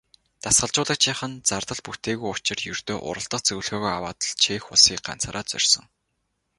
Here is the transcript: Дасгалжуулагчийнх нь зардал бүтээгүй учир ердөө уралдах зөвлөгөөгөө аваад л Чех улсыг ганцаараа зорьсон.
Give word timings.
Дасгалжуулагчийнх 0.43 1.21
нь 1.29 1.43
зардал 1.49 1.81
бүтээгүй 1.85 2.29
учир 2.35 2.57
ердөө 2.73 2.97
уралдах 3.09 3.41
зөвлөгөөгөө 3.45 3.91
аваад 3.95 4.19
л 4.29 4.35
Чех 4.43 4.63
улсыг 4.73 4.99
ганцаараа 5.07 5.43
зорьсон. 5.51 5.85